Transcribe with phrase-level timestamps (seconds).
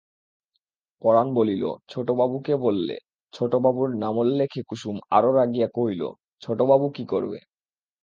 [1.01, 6.01] পরাণ বলিল, ছোটবাবুকে বললেছোটবাবুর নামোল্লেখে কুসুম আরও রাগিয়া কহিল,
[6.41, 7.39] ছোটবাবু কী করবে?